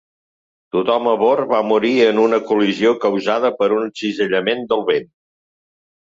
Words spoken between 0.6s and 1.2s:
Tothom a